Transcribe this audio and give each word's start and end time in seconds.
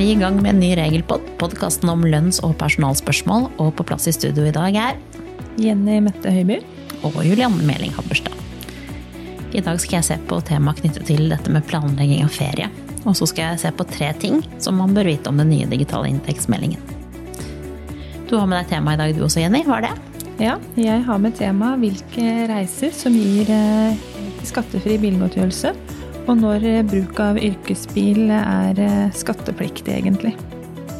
vi 0.00 0.12
i 0.14 0.14
gang 0.16 0.38
med 0.40 0.54
en 0.54 0.60
ny 0.62 0.70
regelpod, 0.78 1.20
podkasten 1.36 1.90
om 1.92 2.06
lønns- 2.08 2.38
og 2.46 2.54
personalspørsmål. 2.56 3.50
Og 3.60 3.74
på 3.76 3.84
plass 3.84 4.08
i 4.08 4.14
studio 4.16 4.46
i 4.48 4.52
dag 4.54 4.76
er 4.80 4.96
Jenny 5.60 5.98
Mette 6.00 6.32
Høiby. 6.32 6.56
og 7.04 7.18
Julianne 7.24 7.60
Meling 7.64 7.92
Habberstad. 7.92 8.32
I 9.52 9.60
dag 9.60 9.80
skal 9.80 9.98
jeg 9.98 10.04
se 10.04 10.16
på 10.28 10.38
temaet 10.44 10.80
knyttet 10.80 11.04
til 11.08 11.28
dette 11.28 11.52
med 11.52 11.66
planlegging 11.68 12.24
av 12.24 12.32
ferie. 12.32 12.70
Og 13.04 13.12
så 13.16 13.28
skal 13.28 13.52
jeg 13.52 13.60
se 13.60 13.72
på 13.76 13.84
tre 13.92 14.12
ting 14.20 14.40
som 14.58 14.76
man 14.80 14.96
bør 14.96 15.10
vite 15.10 15.28
om 15.28 15.36
den 15.36 15.52
nye 15.52 15.68
digitale 15.68 16.08
inntektsmeldingen. 16.08 16.80
Du 18.28 18.36
har 18.38 18.46
med 18.46 18.60
deg 18.62 18.72
tema 18.72 18.94
i 18.94 19.00
dag 19.00 19.14
du 19.16 19.24
også, 19.24 19.44
Jenny. 19.44 19.64
Hva 19.68 19.80
er 19.82 19.88
det? 19.88 19.94
Ja, 20.40 20.58
jeg 20.80 21.04
har 21.04 21.20
med 21.20 21.36
tema 21.36 21.74
hvilke 21.76 22.46
reiser 22.48 22.92
som 22.96 23.16
gir 23.16 23.48
eh, 23.52 23.96
skattefri 24.48 24.96
bilgodtgjørelse, 25.00 25.76
og 26.30 26.38
når 26.38 26.64
eh, 26.68 26.82
bruk 26.86 27.18
av 27.22 27.38
yrkesbil 27.40 28.30
er 28.30 28.78
eh, 28.78 29.08
skattepliktig, 29.16 29.96
egentlig. 29.98 30.36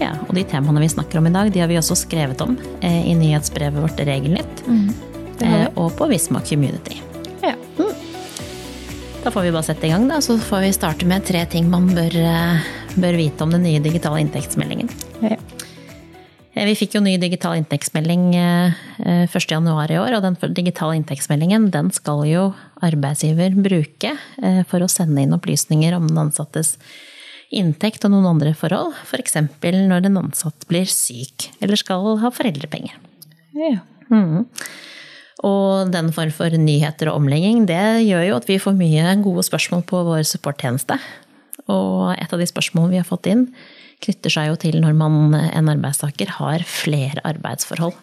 Ja, 0.01 0.15
og 0.27 0.33
de 0.35 0.43
temaene 0.49 0.83
vi 0.83 0.91
snakker 0.91 1.21
om 1.21 1.29
i 1.29 1.35
dag, 1.35 1.53
de 1.53 1.63
har 1.63 1.71
vi 1.71 1.79
også 1.79 1.99
skrevet 1.99 2.41
om 2.43 2.57
eh, 2.81 3.11
i 3.13 3.15
nyhetsbrevet 3.19 3.85
vårt 3.85 4.01
Regelnytt. 4.09 4.65
Mm, 4.67 4.91
og 5.79 5.95
på 5.97 6.09
Visma 6.11 6.43
Community. 6.45 6.99
Ja. 7.45 7.55
Da 9.21 9.31
får 9.33 9.47
vi 9.47 9.53
bare 9.55 9.69
sette 9.69 9.87
i 9.87 9.93
gang, 9.93 10.09
da. 10.11 10.19
Så 10.25 10.39
får 10.41 10.67
vi 10.67 10.73
starte 10.77 11.09
med 11.09 11.25
tre 11.29 11.45
ting 11.53 11.69
man 11.71 11.89
bør, 11.95 12.17
bør 12.97 13.21
vite 13.21 13.45
om 13.45 13.55
den 13.55 13.65
nye 13.69 13.81
digitale 13.85 14.21
inntektsmeldingen. 14.25 14.91
Eh, 16.61 16.69
Vi 16.69 16.77
fikk 16.77 16.99
jo 16.99 17.05
ny 17.05 17.17
digital 17.21 17.57
inntektsmelding 17.57 18.35
eh, 18.37 18.81
eh, 19.01 19.25
1.1 19.27 19.95
i 19.95 19.99
år, 19.99 20.17
og 20.17 20.25
den 20.27 20.37
digitale 20.55 20.99
inntektsmeldingen 20.99 21.71
den 21.73 21.89
skal 21.97 22.27
jo 22.29 22.51
arbeidsgiver 22.85 23.57
bruke 23.57 24.13
eh, 24.43 24.61
for 24.69 24.85
å 24.85 24.91
sende 24.93 25.25
inn 25.25 25.37
opplysninger 25.37 25.97
om 25.97 26.11
den 26.11 26.21
ansattes 26.27 26.77
inntekt 27.51 28.05
og 28.07 28.13
noen 28.13 28.29
andre 28.31 28.53
forhold, 28.55 28.95
f.eks. 29.09 29.41
når 29.65 30.05
den 30.05 30.21
ansatte 30.21 30.69
blir 30.71 30.87
syk 30.87 31.49
eller 31.59 31.81
skal 31.81 32.21
ha 32.21 32.31
foreldrepenger. 32.31 33.01
ja. 33.57 33.81
Og 35.41 35.89
den 35.89 36.11
form 36.13 36.33
for 36.37 36.53
nyheter 36.53 37.09
og 37.09 37.23
omlegging, 37.23 37.63
det 37.65 38.05
gjør 38.05 38.27
jo 38.27 38.37
at 38.37 38.49
vi 38.51 38.59
får 38.61 38.75
mye 38.77 39.15
gode 39.25 39.47
spørsmål 39.47 39.87
på 39.89 40.03
vår 40.05 40.27
supporttjeneste. 40.29 40.99
Og 41.73 42.11
et 42.13 42.35
av 42.35 42.43
de 42.43 42.49
spørsmålene 42.51 42.93
vi 42.93 43.01
har 43.01 43.09
fått 43.09 43.31
inn, 43.31 43.47
knytter 44.05 44.33
seg 44.33 44.51
jo 44.51 44.61
til 44.61 44.79
når 44.83 44.95
man, 44.97 45.35
en 45.35 45.73
arbeidstaker 45.73 46.37
har 46.39 46.65
flere 46.69 47.23
arbeidsforhold 47.29 47.97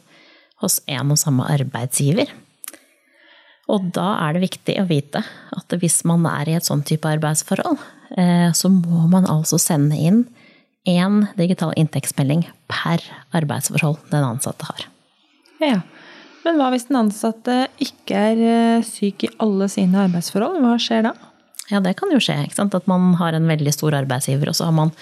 hos 0.64 0.80
en 0.90 1.14
og 1.14 1.20
samme 1.22 1.46
arbeidsgiver. 1.54 2.32
Og 3.68 3.90
da 3.96 4.08
er 4.24 4.36
det 4.36 4.46
viktig 4.46 4.78
å 4.80 4.88
vite 4.88 5.22
at 5.58 5.78
hvis 5.82 6.00
man 6.08 6.26
er 6.30 6.50
i 6.50 6.56
et 6.58 6.68
sånn 6.68 6.86
type 6.88 7.10
arbeidsforhold, 7.10 7.82
eh, 8.16 8.50
så 8.56 8.72
må 8.72 9.06
man 9.12 9.28
altså 9.30 9.60
sende 9.62 9.98
inn 10.00 10.24
én 10.88 11.26
digital 11.36 11.74
inntektsmelding 11.76 12.46
per 12.72 13.04
arbeidsforhold 13.36 14.00
den 14.14 14.24
ansatte 14.24 14.70
har. 14.70 14.88
ja. 15.60 15.82
Men 16.46 16.62
hva 16.62 16.70
hvis 16.72 16.86
den 16.88 16.96
ansatte 17.02 17.56
ikke 17.84 18.20
er 18.30 18.42
eh, 18.48 18.86
syk 18.88 19.26
i 19.28 19.34
alle 19.44 19.68
sine 19.68 20.06
arbeidsforhold? 20.06 20.62
Hva 20.64 20.78
skjer 20.80 21.10
da? 21.10 21.12
Ja, 21.68 21.82
det 21.84 21.98
kan 22.00 22.12
jo 22.14 22.20
skje. 22.24 22.38
ikke 22.46 22.56
sant? 22.56 22.76
At 22.76 22.88
man 22.88 23.14
har 23.20 23.36
en 23.36 23.48
veldig 23.50 23.74
stor 23.76 23.96
arbeidsgiver, 23.98 24.50
og 24.52 24.56
så 24.56 24.70
har 24.70 24.76
man 24.76 24.94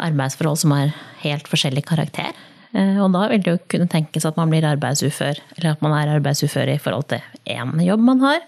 arbeidsforhold 0.00 0.62
som 0.62 0.72
er 0.76 0.94
helt 1.24 1.48
forskjellig 1.50 1.84
karakter. 1.84 2.32
Eh, 2.72 2.96
Og 3.02 3.12
da 3.12 3.28
vil 3.28 3.42
det 3.44 3.52
jo 3.52 3.60
kunne 3.68 3.88
tenkes 3.88 4.24
at 4.24 4.36
man 4.40 4.50
blir 4.50 4.64
arbeidsufør, 4.64 5.38
eller 5.58 5.70
at 5.74 5.82
man 5.84 5.92
er 5.92 6.16
arbeidsufør 6.16 6.72
i 6.72 6.78
forhold 6.80 7.08
til 7.12 7.20
én 7.46 7.76
jobb 7.84 8.00
man 8.00 8.20
har 8.24 8.40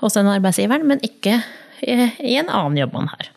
hos 0.00 0.14
den 0.14 0.30
arbeidsgiveren, 0.30 0.86
men 0.86 1.02
ikke 1.04 1.42
i 1.82 2.36
en 2.36 2.48
annen 2.48 2.78
jobb 2.78 2.92
man 2.92 3.08
har. 3.08 3.30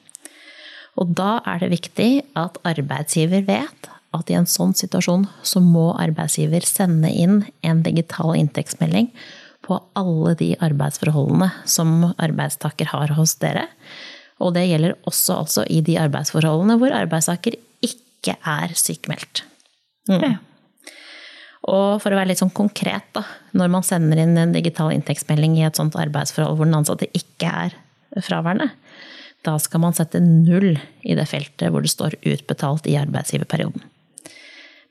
Og 0.99 1.15
da 1.17 1.41
er 1.49 1.63
det 1.63 1.73
viktig 1.73 2.23
at 2.37 2.59
arbeidsgiver 2.63 3.43
vet 3.47 3.89
at 4.13 4.29
i 4.29 4.35
en 4.37 4.45
sånn 4.45 4.75
situasjon 4.77 5.25
så 5.41 5.59
må 5.63 5.89
arbeidsgiver 5.97 6.61
sende 6.67 7.09
inn 7.09 7.41
en 7.65 7.81
digital 7.83 8.35
inntektsmelding 8.37 9.09
på 9.63 9.79
alle 9.97 10.33
de 10.39 10.53
arbeidsforholdene 10.63 11.49
som 11.69 12.09
arbeidstaker 12.17 12.91
har 12.91 13.13
hos 13.17 13.37
dere. 13.41 13.67
Og 14.43 14.55
det 14.55 14.65
gjelder 14.67 14.97
også 15.07 15.39
altså 15.43 15.63
i 15.71 15.79
de 15.85 15.95
arbeidsforholdene 16.01 16.77
hvor 16.81 16.95
arbeidstaker 16.95 17.55
ikke 17.85 18.35
er 18.39 18.73
sykemeldt. 18.77 19.45
Mm. 20.11 20.35
Og 21.71 22.01
for 22.03 22.11
å 22.11 22.17
være 22.19 22.33
litt 22.33 22.41
sånn 22.41 22.51
konkret, 22.51 23.05
da, 23.15 23.23
når 23.55 23.71
man 23.71 23.85
sender 23.87 24.19
inn 24.19 24.35
en 24.39 24.55
digital 24.55 24.91
inntektsmelding 24.91 25.55
i 25.61 25.65
et 25.67 25.79
sånt 25.79 25.95
arbeidsforhold 25.95 26.59
hvor 26.59 26.67
den 26.67 26.79
ansatte 26.81 27.07
ikke 27.15 27.47
er 27.47 27.77
fraværende, 28.19 28.73
da 29.43 29.55
skal 29.59 29.83
man 29.83 29.95
sette 29.95 30.19
null 30.23 30.73
i 31.03 31.15
det 31.15 31.25
feltet 31.27 31.71
hvor 31.71 31.83
det 31.83 31.91
står 31.91 32.17
utbetalt 32.19 32.87
i 32.87 32.97
arbeidsgiverperioden. 32.99 33.83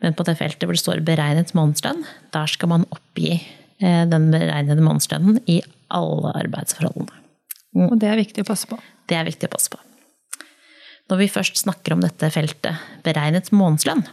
Men 0.03 0.17
på 0.19 0.25
det 0.27 0.39
feltet 0.41 0.65
hvor 0.67 0.77
det 0.77 0.83
står 0.83 1.05
beregnet 1.07 1.53
månedslønn, 1.57 2.03
der 2.35 2.51
skal 2.51 2.73
man 2.73 2.89
oppgi 2.93 3.37
den 3.83 4.31
beregnede 4.31 4.85
månedslønnen 4.85 5.41
i 5.51 5.59
alle 5.93 6.33
arbeidsforholdene. 6.45 7.19
Og 7.89 7.97
det 8.01 8.11
er 8.11 8.21
viktig 8.21 8.45
å 8.45 8.49
passe 8.49 8.69
på. 8.69 8.79
Det 9.09 9.17
er 9.19 9.27
viktig 9.27 9.49
å 9.49 9.53
passe 9.53 9.73
på. 9.73 9.81
Når 11.11 11.21
vi 11.21 11.31
først 11.33 11.63
snakker 11.65 11.97
om 11.97 12.03
dette 12.05 12.31
feltet 12.33 12.79
beregnet 13.05 13.51
månedslønn, 13.53 14.05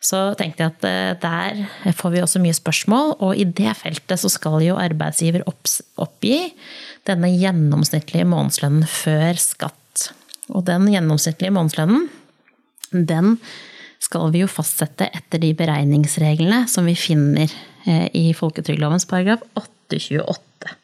så 0.00 0.30
tenkte 0.36 0.64
jeg 0.64 0.72
at 0.72 0.84
eh, 0.88 1.16
der 1.20 1.92
får 1.96 2.14
vi 2.14 2.22
også 2.24 2.40
mye 2.40 2.56
spørsmål, 2.56 3.18
og 3.20 3.36
i 3.36 3.44
det 3.44 3.74
feltet 3.76 4.20
så 4.22 4.30
skal 4.32 4.62
jo 4.64 4.78
arbeidsgiver 4.80 5.44
oppgi 5.44 6.38
denne 7.08 7.28
gjennomsnittlige 7.34 8.28
månedslønnen 8.28 8.88
før 8.88 9.40
skatt. 9.40 10.06
Og 10.48 10.64
den 10.68 10.88
gjennomsnittlige 10.90 11.52
månedslønnen, 11.54 12.08
den 12.90 13.36
skal 14.00 14.32
vi 14.32 14.40
jo 14.40 14.48
fastsette 14.48 15.10
etter 15.12 15.42
de 15.42 15.52
beregningsreglene 15.56 16.64
som 16.72 16.88
vi 16.88 16.96
finner 16.96 17.52
eh, 17.52 17.69
i 17.86 18.30
folketrygdlovens 18.36 19.06
paragraf 19.08 19.44
828. 19.58 20.76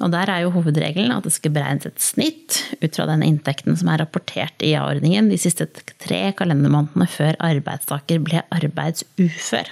Og 0.00 0.08
der 0.12 0.30
er 0.32 0.44
jo 0.44 0.52
hovedregelen 0.54 1.12
at 1.12 1.26
det 1.26 1.34
skal 1.34 1.52
beregnes 1.54 1.88
et 1.90 2.00
snitt 2.02 2.60
ut 2.80 2.96
fra 2.96 3.06
den 3.10 3.24
inntekten 3.26 3.76
som 3.76 3.90
er 3.92 4.00
rapportert 4.02 4.64
i 4.64 4.72
A-ordningen 4.78 5.28
de 5.30 5.38
siste 5.40 5.68
tre 6.00 6.22
kalendermånedene 6.38 7.08
før 7.10 7.36
arbeidstaker 7.50 8.22
ble 8.24 8.42
arbeidsufør. 8.56 9.68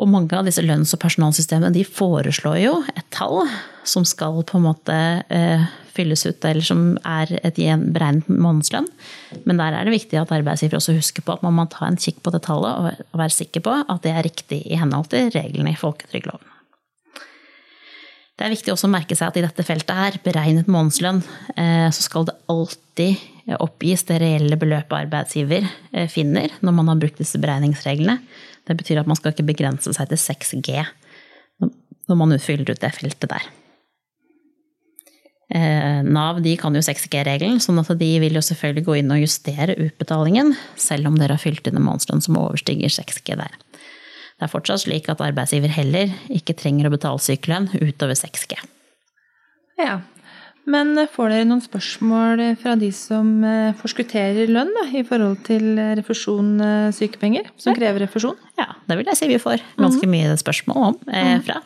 Og 0.00 0.08
mange 0.08 0.32
av 0.36 0.46
disse 0.48 0.64
lønns- 0.64 0.94
og 0.96 1.02
personalsystemene 1.02 1.74
de 1.74 1.84
foreslår 1.84 2.56
jo 2.62 2.78
et 2.94 3.06
tall 3.12 3.44
som 3.84 4.06
skal 4.08 4.40
på 4.48 4.56
en 4.56 4.64
måte 4.64 4.96
eh, 5.28 5.66
fylles 5.92 6.24
ut, 6.26 6.44
eller 6.46 6.64
som 6.64 6.84
er 7.04 7.32
et 7.42 7.58
beregnet 7.60 8.28
månedslønn. 8.30 8.88
Men 9.44 9.60
der 9.60 9.76
er 9.76 9.84
det 9.84 9.96
viktig 9.98 10.20
at 10.20 10.32
arbeidsgiver 10.32 10.78
også 10.78 10.96
husker 10.96 11.26
på 11.26 11.36
at 11.36 11.44
man 11.44 11.56
må 11.58 11.66
ta 11.72 11.88
en 11.88 12.00
kikk 12.00 12.22
på 12.24 12.32
det 12.34 12.44
tallet 12.46 12.96
og 13.02 13.18
være 13.20 13.36
sikker 13.36 13.64
på 13.66 13.76
at 13.82 14.06
det 14.06 14.14
er 14.14 14.26
riktig 14.26 14.62
i 14.64 14.80
henhold 14.80 15.10
til 15.12 15.32
reglene 15.34 15.74
i 15.74 15.80
folketrygdloven. 15.80 16.49
Det 18.40 18.46
er 18.46 18.54
viktig 18.54 18.72
også 18.72 18.88
å 18.88 18.92
merke 18.94 19.12
seg 19.12 19.28
at 19.28 19.36
i 19.36 19.42
dette 19.44 19.64
feltet 19.68 19.92
her, 19.92 20.14
beregnet 20.24 20.68
månedslønn, 20.72 21.18
eh, 21.60 21.90
så 21.92 22.06
skal 22.06 22.24
det 22.24 22.38
alltid 22.48 23.20
oppgis 23.60 24.06
det 24.08 24.16
reelle 24.22 24.56
beløpet 24.56 24.96
arbeidsgiver 24.96 25.66
eh, 25.92 26.08
finner 26.08 26.54
når 26.64 26.76
man 26.78 26.88
har 26.88 27.02
brukt 27.02 27.20
disse 27.20 27.36
beregningsreglene. 27.42 28.16
Det 28.64 28.78
betyr 28.80 29.02
at 29.02 29.10
man 29.10 29.20
skal 29.20 29.34
ikke 29.34 29.44
begrense 29.50 29.92
seg 29.92 30.08
til 30.08 30.22
6G 30.24 30.80
når 31.60 32.16
man 32.16 32.32
utfyller 32.32 32.72
ut 32.72 32.80
det 32.80 32.94
feltet 32.96 33.28
der. 33.28 33.44
Eh, 35.52 36.00
Nav 36.08 36.40
de 36.40 36.56
kan 36.56 36.72
jo 36.72 36.80
6G-regelen, 36.80 37.60
sånn 37.60 37.84
at 37.84 37.92
de 38.00 38.10
vil 38.24 38.40
jo 38.40 38.46
selvfølgelig 38.46 38.86
gå 38.88 39.00
inn 39.02 39.12
og 39.12 39.20
justere 39.20 39.76
utbetalingen, 39.76 40.54
selv 40.80 41.12
om 41.12 41.20
dere 41.20 41.36
har 41.36 41.44
fylt 41.44 41.68
inn 41.68 41.76
en 41.76 41.90
månedslønn 41.90 42.24
som 42.24 42.40
overstiger 42.40 42.88
6G 43.02 43.36
der. 43.36 43.60
Det 44.40 44.46
er 44.46 44.52
fortsatt 44.54 44.86
slik 44.86 45.08
at 45.12 45.20
arbeidsgiver 45.20 45.68
heller 45.74 46.14
ikke 46.32 46.54
trenger 46.56 46.88
å 46.88 46.94
betale 46.94 47.20
sykelønn 47.20 47.66
utover 47.76 48.16
6G. 48.16 48.56
Ja. 49.76 49.98
Men 50.70 50.94
får 51.12 51.32
dere 51.32 51.48
noen 51.48 51.60
spørsmål 51.60 52.40
fra 52.60 52.72
de 52.80 52.88
som 52.94 53.28
eh, 53.44 53.76
forskutterer 53.80 54.48
lønn 54.48 54.70
da, 54.76 54.86
i 54.96 55.02
forhold 55.04 55.42
til 55.44 55.76
refusjon 55.98 56.50
eh, 56.64 56.88
sykepenger, 56.96 57.52
som 57.60 57.76
krever 57.76 58.04
refusjon? 58.06 58.36
Ja, 58.60 58.70
det 58.88 58.96
vil 58.96 59.12
jeg 59.12 59.20
si 59.20 59.28
vi 59.28 59.40
får 59.40 59.60
ganske 59.80 60.08
mye 60.08 60.32
spørsmål 60.40 60.88
om 60.88 60.98
eh, 61.12 61.36
fra. 61.44 61.60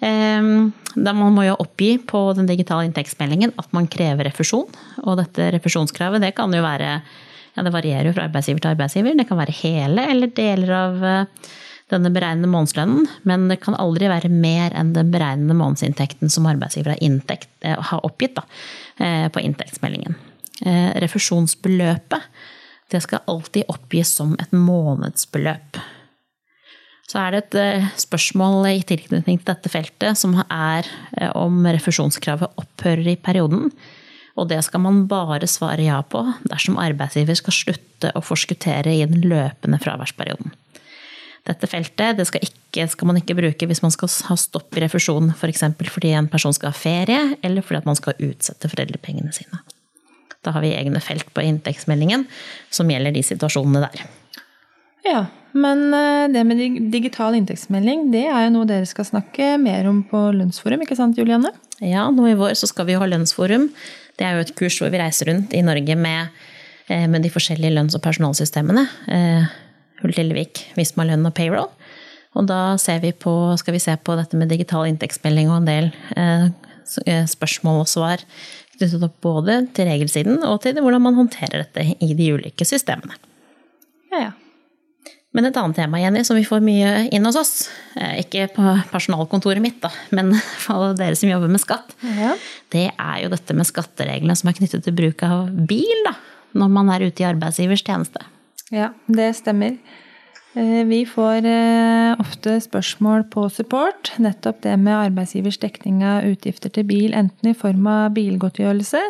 Eh, 0.00 0.50
da 0.96 1.14
man 1.16 1.36
må 1.36 1.44
jo 1.44 1.60
oppgi 1.60 1.94
på 2.08 2.24
den 2.38 2.48
digitale 2.48 2.88
inntektsmeldingen 2.88 3.52
at 3.60 3.72
man 3.76 3.88
krever 3.90 4.30
refusjon. 4.30 4.68
Og 5.04 5.20
dette 5.20 5.52
refusjonskravet 5.58 6.24
det 6.24 6.34
kan 6.38 6.52
jo 6.54 6.64
være 6.64 6.92
ja, 6.98 7.64
Det 7.64 7.74
varierer 7.74 8.08
jo 8.08 8.16
fra 8.16 8.28
arbeidsgiver 8.28 8.64
til 8.64 8.72
arbeidsgiver. 8.76 9.16
Det 9.18 9.26
kan 9.28 9.40
være 9.40 9.56
hele 9.64 10.04
eller 10.12 10.30
deler 10.36 10.76
av 10.78 11.04
eh, 11.04 11.48
denne 11.92 12.10
beregnede 12.12 12.50
månedslønnen, 12.52 13.06
men 13.28 13.48
det 13.48 13.60
kan 13.62 13.76
aldri 13.80 14.10
være 14.10 14.30
mer 14.32 14.74
enn 14.76 14.92
den 14.96 15.12
beregnede 15.12 15.56
månedsinntekten 15.56 16.32
som 16.32 16.48
arbeidsgiver 16.50 16.94
har, 16.94 17.02
inntekt, 17.04 17.50
eh, 17.64 17.76
har 17.76 18.04
oppgitt 18.04 18.36
da, 18.36 18.44
eh, 18.98 19.28
på 19.28 19.40
inntektsmeldingen. 19.40 20.16
Eh, 20.64 20.92
Refusjonsbeløpet 21.00 22.22
det 22.90 23.02
skal 23.02 23.24
alltid 23.26 23.68
oppgis 23.68 24.14
som 24.16 24.34
et 24.40 24.50
månedsbeløp. 24.50 25.80
Så 27.08 27.20
er 27.20 27.30
det 27.30 27.54
et 27.54 27.92
spørsmål 27.96 28.66
i 28.68 28.82
tilknytning 28.82 29.38
til 29.38 29.54
dette 29.54 29.68
feltet 29.68 30.16
som 30.16 30.34
er 30.50 30.84
om 31.34 31.64
refusjonskravet 31.64 32.52
opphører 32.56 33.12
i 33.12 33.16
perioden. 33.16 33.72
Og 34.36 34.48
det 34.48 34.62
skal 34.64 34.80
man 34.80 35.06
bare 35.08 35.48
svare 35.48 35.84
ja 35.84 36.02
på 36.02 36.20
dersom 36.48 36.76
arbeidsgiver 36.80 37.36
skal 37.36 37.52
slutte 37.52 38.12
å 38.14 38.24
forskuttere 38.24 38.92
i 38.92 39.04
den 39.04 39.24
løpende 39.24 39.80
fraværsperioden. 39.80 40.52
Dette 41.48 41.68
feltet 41.70 42.18
det 42.18 42.26
skal, 42.28 42.44
ikke, 42.44 42.84
skal, 42.92 43.08
man 43.08 43.18
ikke 43.22 43.36
bruke 43.38 43.68
hvis 43.70 43.80
man 43.80 43.94
skal 43.94 44.10
ha 44.28 44.36
stopp 44.36 44.76
i 44.76 44.84
refusjon 44.84 45.32
f.eks. 45.32 45.64
For 45.78 45.94
fordi 45.96 46.12
en 46.18 46.28
person 46.28 46.54
skal 46.56 46.74
ha 46.74 46.76
ferie, 46.76 47.20
eller 47.42 47.64
fordi 47.64 47.88
man 47.88 47.98
skal 47.98 48.18
utsette 48.20 48.68
foreldrepengene 48.68 49.32
sine. 49.32 49.62
Da 50.44 50.52
har 50.54 50.62
vi 50.62 50.74
egne 50.76 51.00
felt 51.02 51.28
på 51.34 51.42
inntektsmeldingen 51.44 52.26
som 52.70 52.90
gjelder 52.90 53.16
de 53.16 53.24
situasjonene 53.26 53.88
der. 53.88 54.04
Ja, 55.08 55.22
men 55.56 55.88
eh, 55.94 56.26
det 56.34 56.44
med 56.44 56.60
digital 56.92 57.36
inntektsmelding, 57.38 58.10
det 58.12 58.26
er 58.28 58.46
jo 58.46 58.54
noe 58.58 58.68
dere 58.68 58.88
skal 58.88 59.06
snakke 59.08 59.54
mer 59.62 59.88
om 59.88 60.02
på 60.06 60.20
Lønnsforum, 60.36 60.84
ikke 60.84 60.98
sant 60.98 61.18
Julianne? 61.18 61.54
Ja, 61.80 62.08
nå 62.12 62.26
i 62.28 62.36
vår 62.38 62.58
så 62.58 62.68
skal 62.68 62.88
vi 62.88 62.96
jo 62.96 63.00
ha 63.02 63.08
Lønnsforum. 63.08 63.70
Det 64.18 64.26
er 64.26 64.36
jo 64.36 64.44
et 64.44 64.54
kurs 64.58 64.76
hvor 64.82 64.92
vi 64.92 65.00
reiser 65.00 65.30
rundt 65.30 65.54
i 65.56 65.64
Norge 65.64 65.96
med, 65.96 66.36
eh, 66.90 67.06
med 67.08 67.24
de 67.24 67.32
forskjellige 67.32 67.72
lønns- 67.72 67.96
og 67.96 68.04
personalsystemene. 68.04 68.84
Eh, 69.98 70.02
Hull 70.02 70.14
Lillevik, 70.16 70.64
Visma 70.76 71.06
lønn 71.08 71.26
og 71.26 71.34
payroll. 71.34 71.68
Og 72.38 72.46
da 72.46 72.76
vi 73.02 73.12
på, 73.12 73.34
skal 73.58 73.74
vi 73.74 73.82
se 73.82 73.96
på 73.96 74.16
dette 74.16 74.36
med 74.36 74.48
digital 74.48 74.86
inntektsmelding 74.86 75.50
og 75.50 75.62
en 75.62 75.68
del 75.68 75.92
eh, 76.16 77.24
spørsmål 77.26 77.82
og 77.82 77.88
svar 77.90 78.22
knyttet 78.78 79.02
opp 79.02 79.16
både 79.24 79.62
til 79.74 79.88
regelsiden 79.88 80.44
og 80.46 80.60
til 80.62 80.78
hvordan 80.78 81.02
man 81.02 81.18
håndterer 81.18 81.64
dette 81.64 81.96
i 82.04 82.12
de 82.14 82.28
ulike 82.36 82.66
systemene. 82.68 83.16
Ja, 84.12 84.28
ja. 84.28 84.36
Men 85.36 85.44
et 85.44 85.58
annet 85.60 85.76
tema 85.76 86.00
Jenny, 86.00 86.22
som 86.24 86.38
vi 86.38 86.46
får 86.46 86.62
mye 86.64 86.92
inn 87.14 87.26
hos 87.28 87.36
oss, 87.36 87.52
eh, 87.98 88.20
ikke 88.22 88.46
på 88.54 88.76
personalkontoret 88.92 89.60
mitt, 89.62 89.80
da, 89.82 89.90
men 90.14 90.32
for 90.64 90.94
dere 90.98 91.18
som 91.18 91.32
jobber 91.32 91.50
med 91.52 91.62
skatt, 91.64 91.92
ja. 92.06 92.32
det 92.74 92.88
er 92.94 93.20
jo 93.24 93.34
dette 93.34 93.56
med 93.56 93.68
skattereglene 93.68 94.36
som 94.38 94.50
er 94.50 94.56
knyttet 94.60 94.86
til 94.86 94.96
bruk 94.96 95.24
av 95.26 95.50
bil 95.68 96.06
da, 96.06 96.16
når 96.58 96.72
man 96.72 96.90
er 96.94 97.08
ute 97.08 97.24
i 97.24 97.28
arbeidsgivers 97.28 97.84
tjeneste. 97.84 98.24
Ja, 98.74 98.92
det 99.06 99.32
stemmer. 99.38 99.78
Eh, 100.58 100.84
vi 100.88 101.02
får 101.06 101.46
eh, 101.46 102.18
ofte 102.20 102.56
spørsmål 102.60 103.26
på 103.32 103.46
support, 103.52 104.10
nettopp 104.20 104.62
det 104.64 104.74
med 104.80 104.96
arbeidsgivers 104.96 105.60
dekning 105.62 106.02
av 106.04 106.26
utgifter 106.28 106.72
til 106.72 106.86
bil, 106.88 107.14
enten 107.16 107.50
i 107.52 107.56
form 107.56 107.86
av 107.88 108.12
bilgodtgjørelse, 108.16 109.00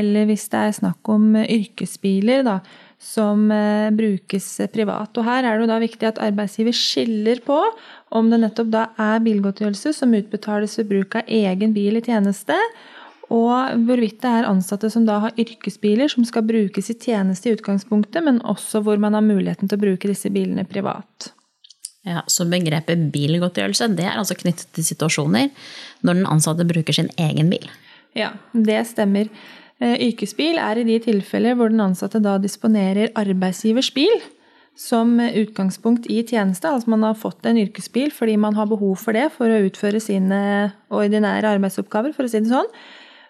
eller 0.00 0.28
hvis 0.28 0.48
det 0.52 0.60
er 0.60 0.78
snakk 0.80 1.12
om 1.12 1.34
yrkesbiler 1.40 2.44
da, 2.48 2.58
som 3.00 3.46
eh, 3.54 3.88
brukes 3.96 4.48
privat. 4.74 5.16
Og 5.16 5.28
her 5.28 5.48
er 5.48 5.60
det 5.60 5.70
da 5.70 5.80
viktig 5.80 6.10
at 6.10 6.20
arbeidsgiver 6.20 6.76
skiller 6.76 7.40
på 7.46 7.60
om 8.16 8.32
det 8.32 8.42
nettopp 8.42 8.72
da 8.72 8.86
er 9.00 9.24
bilgodtgjørelse 9.24 9.94
som 9.96 10.16
utbetales 10.16 10.76
ved 10.80 10.90
bruk 10.92 11.20
av 11.22 11.28
egen 11.40 11.76
bil 11.76 12.00
i 12.00 12.04
tjeneste, 12.04 12.58
og 13.30 13.84
hvorvidt 13.86 14.20
det 14.24 14.30
er 14.30 14.48
ansatte 14.48 14.90
som 14.90 15.04
da 15.06 15.20
har 15.24 15.36
yrkesbiler 15.38 16.10
som 16.10 16.26
skal 16.26 16.42
brukes 16.48 16.90
i 16.90 16.96
tjeneste 16.98 17.48
i 17.50 17.54
utgangspunktet, 17.54 18.24
men 18.26 18.40
også 18.42 18.82
hvor 18.82 18.98
man 18.98 19.14
har 19.14 19.22
muligheten 19.22 19.70
til 19.70 19.78
å 19.78 19.84
bruke 19.84 20.10
disse 20.10 20.32
bilene 20.34 20.66
privat. 20.66 21.30
Ja, 22.06 22.24
Så 22.26 22.46
begrepet 22.48 23.10
bilgodtgjørelse 23.12 23.90
det 23.92 24.06
er 24.08 24.18
altså 24.18 24.34
knyttet 24.38 24.70
til 24.74 24.86
situasjoner 24.86 25.50
når 26.00 26.20
den 26.20 26.28
ansatte 26.32 26.66
bruker 26.66 26.96
sin 26.96 27.10
egen 27.20 27.52
bil? 27.52 27.66
Ja, 28.16 28.32
det 28.52 28.80
stemmer. 28.88 29.28
Eh, 29.80 29.96
yrkesbil 30.08 30.58
er 30.58 30.80
i 30.80 30.86
de 30.88 30.96
tilfeller 31.04 31.54
hvor 31.54 31.70
den 31.70 31.82
ansatte 31.84 32.18
da 32.24 32.38
disponerer 32.40 33.12
arbeidsgivers 33.20 33.92
bil 33.94 34.16
som 34.80 35.18
utgangspunkt 35.20 36.08
i 36.10 36.22
tjeneste. 36.24 36.68
Altså 36.72 36.90
man 36.90 37.04
har 37.04 37.20
fått 37.20 37.46
en 37.46 37.60
yrkesbil 37.60 38.10
fordi 38.16 38.38
man 38.40 38.56
har 38.56 38.68
behov 38.70 38.96
for 39.04 39.16
det 39.16 39.28
for 39.36 39.52
å 39.52 39.60
utføre 39.68 40.00
sine 40.02 40.40
ordinære 40.88 41.52
arbeidsoppgaver, 41.56 42.16
for 42.16 42.26
å 42.26 42.32
si 42.32 42.40
det 42.40 42.52
sånn. 42.52 42.68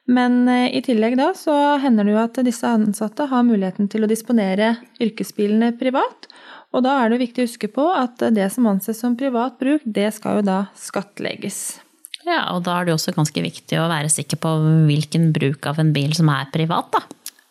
Men 0.08 0.48
eh, 0.48 0.70
i 0.76 0.82
tillegg 0.84 1.18
da 1.20 1.32
så 1.36 1.56
hender 1.82 2.06
det 2.06 2.14
jo 2.14 2.22
at 2.22 2.40
disse 2.46 2.70
ansatte 2.70 3.28
har 3.30 3.44
muligheten 3.46 3.90
til 3.90 4.06
å 4.06 4.10
disponere 4.10 4.76
yrkesbilene 5.02 5.74
privat. 5.80 6.30
Og 6.70 6.84
da 6.86 7.00
er 7.02 7.10
det 7.10 7.20
viktig 7.24 7.42
å 7.42 7.48
huske 7.48 7.70
på 7.72 7.84
at 7.92 8.22
det 8.34 8.46
som 8.54 8.68
anses 8.70 9.00
som 9.02 9.16
privat 9.18 9.58
bruk, 9.58 9.82
det 9.84 10.08
skal 10.16 10.40
jo 10.40 10.46
da 10.46 10.58
skattlegges. 10.78 11.80
Ja, 12.26 12.44
og 12.54 12.62
da 12.66 12.76
er 12.76 12.86
det 12.86 12.92
jo 12.92 13.00
også 13.00 13.16
ganske 13.16 13.42
viktig 13.42 13.78
å 13.80 13.88
være 13.90 14.10
sikker 14.12 14.38
på 14.40 14.52
hvilken 14.86 15.30
bruk 15.34 15.66
av 15.66 15.80
en 15.82 15.92
bil 15.94 16.14
som 16.16 16.30
er 16.32 16.50
privat, 16.52 16.92
da. 16.94 17.02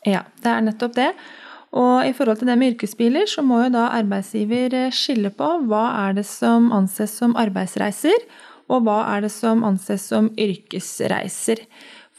Ja, 0.08 0.24
det 0.44 0.52
er 0.54 0.64
nettopp 0.64 0.96
det. 0.96 1.10
Og 1.76 2.08
i 2.08 2.14
forhold 2.18 2.40
til 2.40 2.50
det 2.50 2.58
med 2.58 2.74
yrkesbiler, 2.74 3.28
så 3.30 3.44
må 3.46 3.64
jo 3.66 3.74
da 3.76 3.90
arbeidsgiver 3.98 4.74
eh, 4.78 4.94
skille 4.96 5.30
på 5.36 5.50
hva 5.70 5.84
er 6.08 6.16
det 6.18 6.26
som 6.30 6.72
anses 6.74 7.14
som 7.20 7.36
arbeidsreiser, 7.38 8.26
og 8.70 8.86
hva 8.86 9.02
er 9.16 9.26
det 9.26 9.32
som 9.34 9.62
anses 9.66 10.06
som 10.10 10.32
yrkesreiser. 10.38 11.62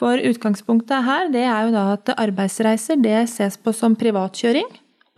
For 0.01 0.17
utgangspunktet 0.17 1.05
her 1.05 1.29
det 1.33 1.45
er 1.45 1.67
jo 1.67 1.75
da 1.75 1.85
at 1.99 2.15
arbeidsreiser 2.17 3.01
det 3.05 3.27
ses 3.29 3.59
på 3.61 3.75
som 3.77 3.99
privatkjøring 4.01 4.69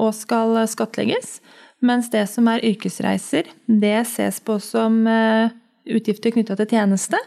og 0.02 0.10
skal 0.16 0.56
skattlegges. 0.66 1.36
Mens 1.82 2.08
det 2.10 2.24
som 2.30 2.48
er 2.50 2.62
yrkesreiser, 2.66 3.46
det 3.66 3.98
ses 4.10 4.40
på 4.42 4.58
som 4.62 5.04
eh, 5.06 5.54
utgifter 5.86 6.34
knytta 6.34 6.56
til 6.58 6.70
tjeneste 6.74 7.18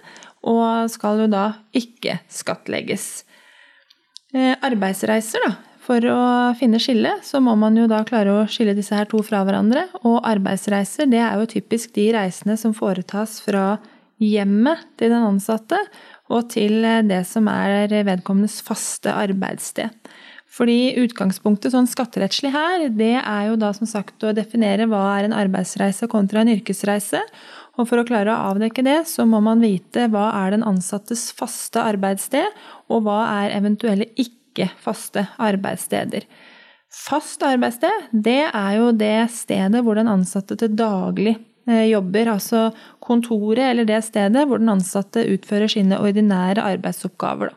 og 0.45 0.91
skal 0.91 1.23
jo 1.23 1.29
da 1.31 1.45
ikke 1.75 2.19
skattlegges. 2.31 3.23
Eh, 4.35 4.53
arbeidsreiser, 4.63 5.47
da. 5.47 5.55
For 5.85 6.01
å 6.09 6.21
finne 6.57 6.79
skille, 6.81 7.11
så 7.21 7.37
må 7.45 7.53
man 7.61 7.75
jo 7.77 7.85
da 7.87 7.99
klare 8.07 8.31
å 8.33 8.45
skille 8.49 8.73
disse 8.73 8.95
her 8.97 9.05
to 9.09 9.19
fra 9.25 9.43
hverandre. 9.45 9.85
Og 10.01 10.17
arbeidsreiser, 10.25 11.05
det 11.11 11.21
er 11.21 11.37
jo 11.37 11.49
typisk 11.51 11.93
de 11.93 12.07
reisene 12.15 12.55
som 12.57 12.73
foretas 12.73 13.37
fra 13.45 13.75
hjemmet 14.21 14.81
til 14.97 15.11
den 15.11 15.25
ansatte 15.27 15.77
og 16.31 16.49
til 16.53 16.79
eh, 16.85 17.03
det 17.05 17.23
som 17.29 17.49
er 17.51 17.91
vedkommendes 18.07 18.61
faste 18.65 19.13
arbeidssted. 19.13 19.93
Fordi 20.55 20.95
utgangspunktet 21.01 21.73
sånn 21.73 21.87
skatterettslig 21.89 22.53
her, 22.53 22.87
det 22.95 23.17
er 23.19 23.49
jo 23.49 23.57
da 23.59 23.73
som 23.75 23.89
sagt 23.89 24.23
å 24.23 24.31
definere 24.35 24.87
hva 24.87 25.01
er 25.17 25.27
en 25.27 25.35
arbeidsreise 25.35 26.07
kontra 26.11 26.43
en 26.43 26.53
yrkesreise. 26.53 27.19
Og 27.75 27.89
for 27.89 27.99
å 27.99 28.05
klare 28.07 28.31
å 28.31 28.53
avdekke 28.53 28.85
det, 28.85 29.01
så 29.11 29.25
må 29.27 29.41
man 29.43 29.63
vite 29.63 30.07
hva 30.13 30.29
er 30.45 30.55
den 30.55 30.63
ansattes 30.63 31.27
faste 31.35 31.83
arbeidssted, 31.83 32.47
og 32.87 33.03
hva 33.03 33.19
er 33.41 33.57
eventuelle 33.57 34.07
ikke-faste 34.15 35.25
arbeidssteder. 35.43 36.23
Fast 36.95 37.43
arbeidssted, 37.43 38.07
det 38.13 38.45
er 38.47 38.77
jo 38.77 38.93
det 38.95 39.27
stedet 39.35 39.83
hvor 39.83 39.99
den 39.99 40.07
ansatte 40.07 40.55
til 40.61 40.71
daglig 40.79 41.35
jobber, 41.65 42.29
altså 42.35 42.69
kontoret 43.01 43.63
eller 43.71 43.87
det 43.89 44.03
stedet 44.05 44.45
hvor 44.45 44.61
den 44.61 44.69
ansatte 44.75 45.23
utfører 45.33 45.71
sine 45.71 45.97
ordinære 45.97 46.61
arbeidsoppgaver. 46.61 47.55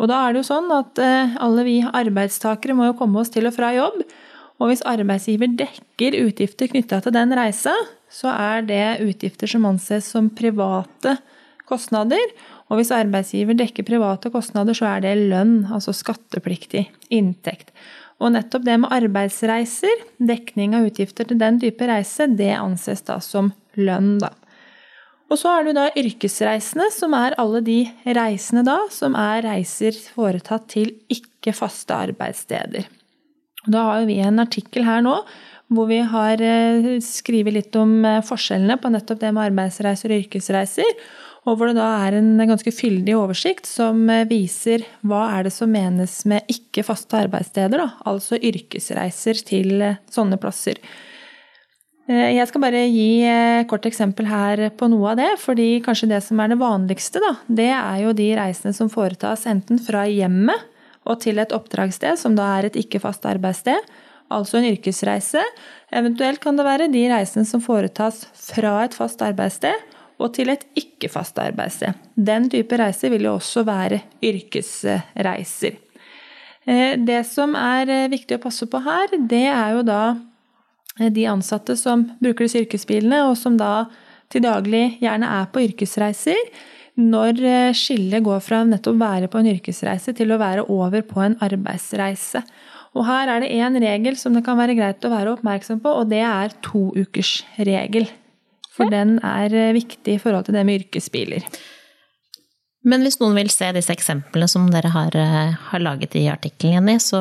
Og 0.00 0.08
da 0.08 0.22
er 0.24 0.32
det 0.32 0.40
jo 0.40 0.48
sånn 0.48 0.70
at 0.72 1.00
eh, 1.02 1.36
alle 1.44 1.64
vi 1.66 1.78
arbeidstakere 1.84 2.76
må 2.76 2.88
jo 2.88 2.96
komme 2.96 3.20
oss 3.20 3.32
til 3.32 3.48
og 3.48 3.56
fra 3.56 3.72
jobb. 3.76 4.00
Og 4.60 4.70
hvis 4.70 4.84
arbeidsgiver 4.88 5.52
dekker 5.60 6.16
utgifter 6.20 6.70
knytta 6.72 7.00
til 7.04 7.14
den 7.16 7.32
reisa, 7.36 7.74
så 8.12 8.32
er 8.32 8.64
det 8.68 8.84
utgifter 9.04 9.48
som 9.48 9.68
anses 9.68 10.08
som 10.08 10.28
private 10.36 11.16
kostnader. 11.68 12.32
Og 12.68 12.80
hvis 12.80 12.92
arbeidsgiver 12.94 13.56
dekker 13.58 13.86
private 13.86 14.32
kostnader, 14.32 14.76
så 14.76 14.88
er 14.94 15.04
det 15.04 15.16
lønn, 15.32 15.62
altså 15.72 15.94
skattepliktig 15.96 16.86
inntekt. 17.12 17.72
Og 18.20 18.34
nettopp 18.34 18.66
det 18.66 18.76
med 18.82 18.92
arbeidsreiser, 18.92 20.04
dekning 20.20 20.76
av 20.76 20.90
utgifter 20.90 21.28
til 21.28 21.40
den 21.40 21.58
type 21.62 21.86
reise, 21.88 22.28
det 22.28 22.52
anses 22.58 23.00
da 23.06 23.16
som 23.24 23.52
lønn, 23.80 24.18
da. 24.20 24.34
Og 25.30 25.38
så 25.38 25.52
er 25.54 25.68
det 25.68 25.76
da 25.76 25.86
yrkesreisene, 25.94 26.88
som 26.92 27.14
er 27.14 27.36
alle 27.38 27.60
de 27.64 27.84
reisene 28.18 28.64
da 28.66 28.80
som 28.90 29.14
er 29.18 29.44
reiser 29.46 29.94
foretatt 30.16 30.66
til 30.72 30.90
ikke 31.12 31.54
faste 31.54 31.94
arbeidssteder. 31.94 32.88
Da 33.70 33.86
har 33.86 34.08
vi 34.08 34.18
en 34.24 34.42
artikkel 34.42 34.86
her 34.88 35.04
nå 35.06 35.20
hvor 35.70 35.86
vi 35.86 36.00
har 36.02 36.40
eh, 36.42 36.96
skrevet 37.04 37.54
litt 37.54 37.76
om 37.78 38.00
eh, 38.02 38.22
forskjellene 38.26 38.74
på 38.82 38.90
nettopp 38.90 39.20
det 39.20 39.30
med 39.36 39.52
arbeidsreiser 39.52 40.10
og 40.10 40.24
yrkesreiser 40.24 40.88
og 41.50 41.58
hvor 41.58 41.70
det 41.70 41.80
da 41.80 41.88
er 42.06 42.18
en 42.20 42.38
ganske 42.46 42.72
fyldig 42.74 43.14
oversikt 43.18 43.66
som 43.66 44.04
eh, 44.12 44.26
viser 44.30 44.84
hva 45.06 45.24
er 45.34 45.48
det 45.48 45.54
som 45.54 45.70
menes 45.72 46.20
med 46.30 46.46
ikke 46.52 46.84
faste 46.86 47.18
arbeidssteder, 47.24 47.80
da, 47.82 47.88
altså 48.06 48.38
yrkesreiser 48.38 49.40
til 49.48 49.82
eh, 49.82 49.98
sånne 50.12 50.38
plasser. 50.40 50.78
Eh, 52.06 52.36
jeg 52.36 52.46
skal 52.50 52.62
bare 52.62 52.84
gi 52.86 53.66
kort 53.70 53.88
eksempel 53.90 54.30
her 54.30 54.68
på 54.78 54.90
noe 54.92 55.12
av 55.14 55.20
det, 55.22 55.30
fordi 55.42 55.70
kanskje 55.84 56.12
det 56.12 56.22
som 56.26 56.42
er 56.42 56.52
det 56.52 56.60
vanligste, 56.62 57.22
da, 57.24 57.34
det 57.48 57.70
er 57.74 58.04
jo 58.04 58.14
de 58.16 58.30
reisene 58.38 58.76
som 58.76 58.92
foretas 58.92 59.48
enten 59.50 59.82
fra 59.82 60.06
hjemmet 60.06 60.68
og 61.08 61.22
til 61.24 61.40
et 61.42 61.54
oppdragssted, 61.56 62.20
som 62.20 62.36
da 62.38 62.46
er 62.58 62.68
et 62.68 62.78
ikke 62.78 63.00
fast 63.02 63.24
arbeidssted, 63.26 63.88
altså 64.30 64.60
en 64.60 64.68
yrkesreise. 64.68 65.42
Eventuelt 65.96 66.38
kan 66.44 66.60
det 66.60 66.66
være 66.68 66.90
de 66.92 67.08
reisene 67.10 67.48
som 67.48 67.62
foretas 67.64 68.28
fra 68.36 68.84
et 68.84 68.94
fast 68.94 69.24
arbeidssted 69.26 69.88
og 70.20 70.34
til 70.36 70.52
et 70.52 70.66
ikke-fast 70.78 71.38
arbeidssted. 71.40 71.96
Den 72.14 72.48
type 72.52 72.76
reiser 72.78 73.12
vil 73.12 73.26
jo 73.28 73.36
også 73.38 73.64
være 73.68 74.02
yrkesreiser. 74.24 75.78
Eh, 76.68 76.96
det 77.00 77.22
som 77.28 77.54
er 77.56 77.88
eh, 77.88 78.08
viktig 78.12 78.36
å 78.36 78.42
passe 78.42 78.68
på 78.68 78.82
her, 78.84 79.14
det 79.30 79.46
er 79.48 79.78
jo 79.78 79.84
da 79.86 80.02
eh, 80.98 81.08
de 81.12 81.24
ansatte 81.30 81.76
som 81.78 82.04
bruker 82.20 82.46
disse 82.46 82.60
yrkesbilene, 82.66 83.22
og 83.30 83.38
som 83.40 83.56
da 83.60 83.88
til 84.30 84.44
daglig 84.44 85.00
gjerne 85.00 85.30
er 85.40 85.48
på 85.52 85.64
yrkesreiser. 85.68 86.44
når 87.00 87.38
skillet 87.72 88.20
går 88.20 88.40
fra 88.44 88.58
nettopp 88.66 88.96
være 89.00 89.28
på 89.30 89.38
en 89.38 89.46
yrkesreise 89.54 90.12
til 90.12 90.34
å 90.34 90.36
være 90.36 90.66
over 90.68 91.00
på 91.06 91.22
en 91.22 91.36
arbeidsreise. 91.40 92.42
Og 92.92 93.06
her 93.06 93.30
er 93.30 93.40
det 93.40 93.54
én 93.54 93.78
regel 93.80 94.18
som 94.20 94.34
det 94.34 94.42
kan 94.44 94.58
være 94.58 94.74
greit 94.76 95.06
å 95.06 95.12
være 95.12 95.32
oppmerksom 95.32 95.80
på, 95.80 95.88
og 95.88 96.10
det 96.10 96.20
er 96.26 96.52
toukersregel. 96.66 98.10
For 98.80 98.92
den 98.92 99.18
er 99.26 99.54
eh, 99.54 99.74
viktig 99.76 100.16
i 100.16 100.22
forhold 100.22 100.48
til 100.48 100.56
det 100.56 100.64
med 100.66 100.84
yrkesbiler. 100.84 101.46
Men 102.88 103.04
hvis 103.04 103.18
noen 103.20 103.36
vil 103.36 103.50
se 103.52 103.68
disse 103.76 103.92
eksemplene 103.92 104.48
som 104.48 104.70
dere 104.72 104.92
har, 104.94 105.16
eh, 105.16 105.56
har 105.70 105.84
laget 105.84 106.16
i 106.16 106.28
artikkelen, 106.32 106.78
Jenny, 106.78 106.96
så 107.02 107.20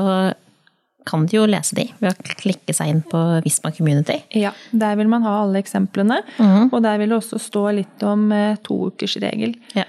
kan 1.10 1.26
de 1.26 1.38
jo 1.38 1.46
lese 1.50 1.76
de 1.78 1.86
ved 2.00 2.12
å 2.12 2.36
klikke 2.42 2.74
seg 2.76 2.92
inn 2.92 3.02
på 3.08 3.20
Visma 3.46 3.72
Community. 3.76 4.20
Ja, 4.38 4.52
der 4.72 4.98
vil 5.00 5.10
man 5.12 5.26
ha 5.26 5.40
alle 5.44 5.62
eksemplene. 5.64 6.22
Mm. 6.38 6.70
Og 6.70 6.82
der 6.86 7.00
vil 7.02 7.12
det 7.12 7.20
også 7.22 7.40
stå 7.42 7.66
litt 7.80 8.06
om 8.06 8.30
eh, 8.36 8.60
toukersregel. 8.66 9.56
Ja. 9.78 9.88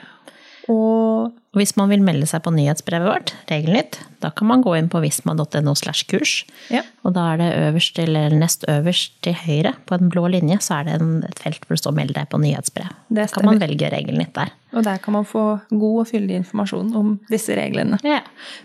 Og 0.68 1.30
hvis 1.56 1.72
man 1.74 1.90
vil 1.90 2.02
melde 2.04 2.28
seg 2.30 2.44
på 2.44 2.52
nyhetsbrevet 2.54 3.08
vårt, 3.08 3.32
Regelnytt, 3.50 3.98
da 4.22 4.28
kan 4.36 4.46
man 4.46 4.62
gå 4.62 4.76
inn 4.78 4.90
på 4.92 5.00
visma.no 5.02 5.72
slash 5.78 6.06
kurs. 6.10 6.44
Ja. 6.70 6.84
Og 7.02 7.16
da 7.16 7.24
er 7.32 7.40
det 7.40 7.48
øverst 7.64 7.98
eller 7.98 8.36
nest 8.38 8.66
øverst 8.70 9.16
til 9.26 9.34
høyre 9.34 9.72
på 9.88 9.96
en 9.96 10.12
blå 10.12 10.28
linje, 10.30 10.60
så 10.62 10.78
er 10.78 10.86
det 10.86 10.98
en, 11.00 11.12
et 11.26 11.42
felt 11.42 11.64
hvor 11.64 11.74
det 11.74 11.82
står 11.82 11.96
'meld 11.96 12.14
deg 12.14 12.30
på 12.30 12.38
nyhetsbrev'. 12.38 12.94
Da 13.10 13.26
kan 13.26 13.48
man 13.48 13.62
velge 13.62 13.90
Regelnytt 13.90 14.34
der. 14.34 14.52
Og 14.72 14.84
der 14.86 14.98
kan 15.02 15.12
man 15.12 15.26
få 15.26 15.58
god 15.70 16.00
og 16.04 16.06
fyldig 16.06 16.36
informasjon 16.44 16.94
om 16.94 17.18
disse 17.30 17.56
reglene. 17.58 17.98
Ja. 18.06 18.20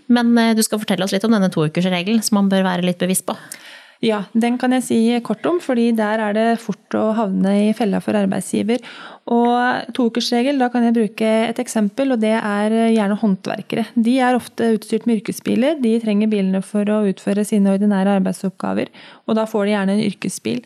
Men 0.06 0.36
eh, 0.38 0.54
du 0.54 0.62
skal 0.62 0.78
fortelle 0.78 1.02
oss 1.02 1.12
litt 1.12 1.24
om 1.26 1.34
denne 1.34 1.50
toukersregelen 1.50 2.22
som 2.22 2.38
man 2.38 2.50
bør 2.52 2.62
være 2.62 2.86
litt 2.86 3.02
bevisst 3.02 3.26
på. 3.26 3.34
Ja, 4.04 4.24
den 4.36 4.58
kan 4.60 4.74
jeg 4.76 4.84
si 4.84 4.98
kort 5.24 5.44
om, 5.48 5.56
fordi 5.62 5.88
der 5.96 6.20
er 6.20 6.34
det 6.36 6.46
fort 6.60 6.96
å 6.98 7.14
havne 7.16 7.54
i 7.62 7.70
fella 7.76 8.02
for 8.04 8.18
arbeidsgiver. 8.18 8.82
Og 9.32 9.94
toukersregel, 9.96 10.60
da 10.60 10.68
kan 10.72 10.84
jeg 10.84 10.96
bruke 10.98 11.30
et 11.46 11.60
eksempel, 11.62 12.12
og 12.12 12.20
det 12.20 12.34
er 12.36 12.74
gjerne 12.92 13.16
håndverkere. 13.22 13.86
De 13.96 14.18
er 14.20 14.36
ofte 14.36 14.74
utstyrt 14.76 15.08
med 15.08 15.22
yrkesbiler, 15.22 15.80
de 15.80 15.94
trenger 16.02 16.28
bilene 16.32 16.60
for 16.64 16.84
å 16.92 17.06
utføre 17.08 17.46
sine 17.48 17.72
ordinære 17.72 18.18
arbeidsoppgaver, 18.20 18.92
og 19.24 19.40
da 19.40 19.48
får 19.48 19.64
de 19.64 19.74
gjerne 19.74 19.96
en 19.96 20.06
yrkesbil. 20.10 20.62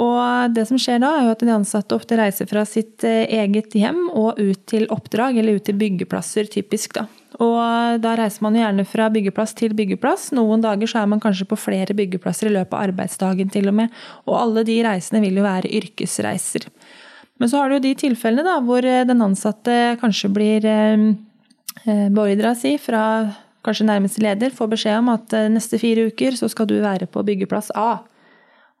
Og 0.00 0.52
det 0.54 0.66
som 0.68 0.78
skjer 0.78 1.00
da, 1.02 1.14
er 1.16 1.26
jo 1.26 1.32
at 1.34 1.40
de 1.42 1.54
ansatte 1.54 1.96
ofte 1.96 2.18
reiser 2.18 2.50
fra 2.50 2.62
sitt 2.68 3.06
eh, 3.06 3.24
eget 3.40 3.74
hjem 3.74 4.04
og 4.10 4.38
ut 4.38 4.66
til 4.70 4.86
oppdrag, 4.90 5.38
eller 5.38 5.58
ut 5.58 5.66
til 5.66 5.78
byggeplasser, 5.78 6.50
typisk, 6.50 6.98
da. 6.98 7.08
Og 7.38 8.00
da 8.02 8.16
reiser 8.18 8.42
man 8.42 8.56
gjerne 8.58 8.84
fra 8.88 9.06
byggeplass 9.12 9.54
til 9.58 9.74
byggeplass. 9.78 10.30
Noen 10.34 10.64
dager 10.64 10.90
så 10.90 11.02
er 11.02 11.10
man 11.12 11.22
kanskje 11.22 11.46
på 11.50 11.58
flere 11.60 11.94
byggeplasser 11.96 12.50
i 12.50 12.54
løpet 12.56 12.74
av 12.74 12.88
arbeidsdagen 12.88 13.52
til 13.54 13.70
og 13.70 13.76
med. 13.78 13.94
Og 14.26 14.34
alle 14.40 14.64
de 14.66 14.80
reisene 14.82 15.22
vil 15.22 15.38
jo 15.38 15.46
være 15.46 15.70
yrkesreiser. 15.78 16.66
Men 17.40 17.48
så 17.48 17.60
har 17.60 17.70
du 17.70 17.78
jo 17.78 17.84
de 17.86 17.94
tilfellene 18.02 18.44
da, 18.44 18.58
hvor 18.64 18.84
eh, 18.84 19.06
den 19.08 19.22
ansatte 19.24 19.76
kanskje 20.02 20.28
blir 20.34 20.66
eh, 20.68 21.06
eh, 21.86 22.08
beordra 22.12 22.52
si 22.58 22.74
fra 22.82 23.04
kanskje 23.64 23.86
nærmeste 23.88 24.24
leder, 24.24 24.52
får 24.56 24.68
beskjed 24.72 24.98
om 25.02 25.10
at 25.12 25.34
neste 25.52 25.76
fire 25.80 26.06
uker 26.08 26.36
så 26.36 26.48
skal 26.48 26.68
du 26.68 26.78
være 26.80 27.08
på 27.12 27.24
byggeplass 27.28 27.68
A. 27.76 27.98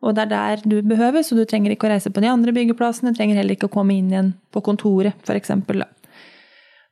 Og 0.00 0.16
det 0.16 0.24
er 0.24 0.30
der 0.32 0.62
du 0.64 0.78
behøver, 0.80 1.20
så 1.20 1.36
du 1.36 1.44
trenger 1.44 1.74
ikke 1.74 1.88
å 1.88 1.92
reise 1.92 2.12
på 2.12 2.22
de 2.24 2.30
andre 2.32 2.54
byggeplassene, 2.56 3.12
trenger 3.16 3.36
heller 3.36 3.58
ikke 3.58 3.68
å 3.68 3.74
komme 3.74 3.98
inn 3.98 4.08
igjen 4.08 4.30
på 4.48 4.64
kontoret, 4.64 5.20
f.eks. 5.28 5.52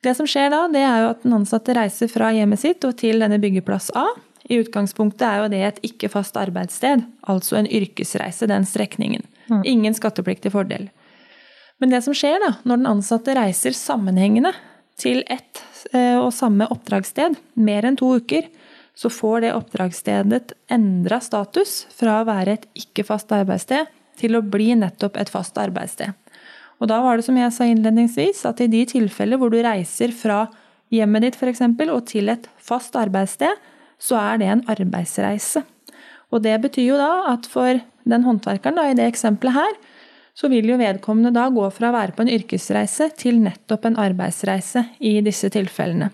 Det 0.04 0.14
som 0.14 0.28
skjer 0.30 0.52
da, 0.52 0.62
det 0.70 0.82
er 0.84 1.02
jo 1.02 1.10
at 1.10 1.24
den 1.24 1.34
ansatte 1.40 1.74
reiser 1.74 2.10
fra 2.12 2.30
hjemmet 2.34 2.62
sitt 2.62 2.84
og 2.86 2.94
til 3.00 3.18
denne 3.22 3.40
byggeplass 3.42 3.90
A. 3.98 4.06
I 4.48 4.60
utgangspunktet 4.62 5.24
er 5.26 5.42
jo 5.42 5.48
det 5.52 5.62
et 5.66 5.80
ikke 5.90 6.10
fast 6.12 6.38
arbeidssted, 6.38 7.02
altså 7.28 7.58
en 7.58 7.66
yrkesreise, 7.66 8.46
den 8.48 8.64
strekningen. 8.68 9.26
Mm. 9.48 9.62
Ingen 9.66 9.96
skattepliktig 9.98 10.52
fordel. 10.54 10.86
Men 11.82 11.92
det 11.92 12.02
som 12.06 12.14
skjer 12.16 12.38
da, 12.42 12.54
når 12.62 12.80
den 12.80 12.90
ansatte 12.90 13.34
reiser 13.38 13.76
sammenhengende 13.76 14.54
til 14.98 15.20
ett 15.30 15.62
eh, 15.92 16.16
og 16.18 16.32
samme 16.34 16.66
oppdragssted 16.72 17.36
mer 17.58 17.86
enn 17.86 17.98
to 17.98 18.14
uker, 18.18 18.48
så 18.98 19.10
får 19.14 19.44
det 19.44 19.54
oppdragsstedet 19.54 20.54
endra 20.74 21.20
status 21.22 21.84
fra 21.94 22.20
å 22.20 22.26
være 22.26 22.56
et 22.56 22.66
ikke-fast 22.80 23.30
arbeidssted 23.34 23.90
til 24.18 24.34
å 24.34 24.42
bli 24.42 24.72
nettopp 24.78 25.20
et 25.20 25.30
fast 25.30 25.58
arbeidssted. 25.60 26.16
Og 26.78 26.90
da 26.90 27.00
var 27.02 27.18
det 27.18 27.26
som 27.26 27.38
jeg 27.38 27.54
sa 27.54 27.66
innledningsvis, 27.66 28.44
at 28.46 28.62
i 28.62 28.70
de 28.70 28.84
tilfeller 28.88 29.40
hvor 29.40 29.50
du 29.50 29.58
reiser 29.64 30.14
fra 30.14 30.44
hjemmet 30.94 31.26
ditt 31.26 31.38
f.eks. 31.38 31.64
og 31.90 32.00
til 32.08 32.30
et 32.32 32.46
fast 32.62 32.96
arbeidssted, 32.96 33.54
så 33.98 34.18
er 34.20 34.40
det 34.40 34.48
en 34.52 34.64
arbeidsreise. 34.70 35.64
Og 36.30 36.44
det 36.44 36.54
betyr 36.62 36.92
jo 36.92 37.00
da 37.00 37.32
at 37.32 37.48
for 37.50 37.80
den 38.08 38.24
håndverkeren 38.24 38.78
da, 38.78 38.86
i 38.88 38.96
det 38.96 39.08
eksempelet 39.10 39.56
her, 39.58 39.78
så 40.38 40.46
vil 40.52 40.68
jo 40.70 40.78
vedkommende 40.78 41.32
da 41.34 41.48
gå 41.50 41.64
fra 41.74 41.90
å 41.90 41.96
være 41.96 42.14
på 42.14 42.22
en 42.22 42.30
yrkesreise 42.30 43.10
til 43.18 43.40
nettopp 43.42 43.88
en 43.88 43.98
arbeidsreise 43.98 44.84
i 45.02 45.16
disse 45.24 45.50
tilfellene. 45.50 46.12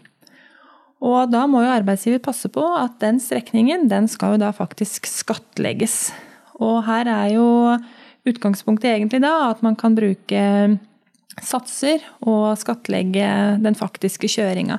Og 1.05 1.29
da 1.29 1.43
må 1.51 1.61
jo 1.61 1.75
arbeidsgiver 1.75 2.23
passe 2.25 2.49
på 2.49 2.65
at 2.79 2.97
den 3.03 3.19
strekningen, 3.21 3.85
den 3.91 4.09
skal 4.09 4.35
jo 4.35 4.41
da 4.47 4.55
faktisk 4.57 5.05
skattlegges. 5.11 6.15
Og 6.57 6.81
her 6.87 7.11
er 7.11 7.35
jo 7.35 7.49
utgangspunktet 8.29 8.91
egentlig 8.91 9.23
da 9.25 9.33
at 9.51 9.63
man 9.65 9.77
kan 9.77 9.97
bruke 9.97 10.45
satser 11.43 12.03
og 12.23 12.55
skattlegge 12.61 13.27
den 13.63 13.77
faktiske 13.79 14.31
kjøringa. 14.31 14.79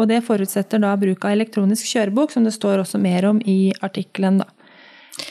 Og 0.00 0.08
det 0.08 0.22
forutsetter 0.26 0.80
da 0.82 0.94
bruk 0.98 1.24
av 1.26 1.34
elektronisk 1.36 1.86
kjørebok, 1.90 2.32
som 2.32 2.46
det 2.46 2.54
står 2.56 2.82
også 2.82 3.00
mer 3.02 3.26
om 3.28 3.42
i 3.44 3.72
artikkelen. 3.84 4.40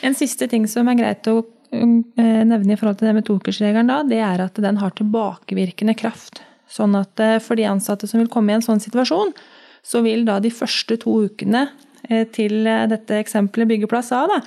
En 0.06 0.16
siste 0.16 0.46
ting 0.48 0.68
som 0.70 0.88
er 0.88 1.00
greit 1.00 1.28
å 1.28 1.40
um, 1.42 1.98
eh, 2.16 2.42
nevne 2.46 2.74
i 2.74 2.78
forhold 2.78 3.00
til 3.00 3.10
det 3.10 3.16
med 3.18 3.26
tokersregelen, 3.26 3.90
da, 3.90 4.00
det 4.06 4.22
er 4.22 4.44
at 4.46 4.60
den 4.62 4.78
har 4.78 4.94
tilbakevirkende 4.96 5.96
kraft. 5.98 6.44
Sånn 6.70 6.94
at 6.96 7.20
eh, 7.20 7.40
for 7.42 7.58
de 7.58 7.66
ansatte 7.68 8.08
som 8.08 8.22
vil 8.22 8.30
komme 8.32 8.54
i 8.54 8.60
en 8.60 8.64
sånn 8.64 8.82
situasjon, 8.82 9.34
så 9.82 10.04
vil 10.06 10.22
da 10.28 10.38
de 10.40 10.52
første 10.54 10.96
to 11.02 11.18
ukene 11.26 11.66
eh, 11.66 11.90
til 12.34 12.66
eh, 12.66 12.86
dette 12.90 13.18
eksempelet 13.20 13.70
byggeplass 13.70 14.12
A, 14.16 14.24
da, 14.30 14.40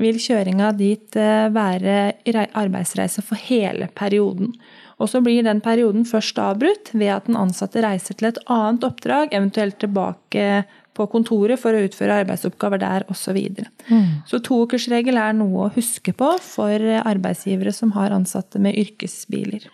vil 0.00 0.20
kjøringa 0.20 0.72
dit 0.78 1.16
eh, 1.18 1.48
være 1.52 2.12
arbeidsreise 2.58 3.24
for 3.26 3.40
hele 3.50 3.90
perioden. 3.96 4.54
Og 5.00 5.08
så 5.08 5.22
blir 5.24 5.44
den 5.46 5.62
perioden 5.64 6.04
først 6.04 6.38
avbrutt 6.40 6.92
ved 6.92 7.12
at 7.14 7.28
den 7.28 7.38
ansatte 7.40 7.80
reiser 7.84 8.18
til 8.18 8.28
et 8.28 8.40
annet 8.52 8.84
oppdrag, 8.84 9.32
eventuelt 9.32 9.78
tilbake 9.80 10.64
på 10.96 11.06
kontoret 11.08 11.60
for 11.60 11.72
å 11.72 11.86
utføre 11.86 12.18
arbeidsoppgaver 12.20 12.82
der 12.82 13.06
osv. 13.08 13.30
Så, 13.30 13.32
videre. 13.32 13.70
mm. 13.88 14.26
så 14.28 14.42
toukersregel 14.44 15.16
er 15.16 15.38
noe 15.38 15.68
å 15.68 15.72
huske 15.72 16.12
på 16.12 16.34
for 16.44 16.84
arbeidsgivere 17.00 17.72
som 17.72 17.94
har 17.96 18.12
ansatte 18.12 18.60
med 18.60 18.76
yrkesbiler. 18.76 19.70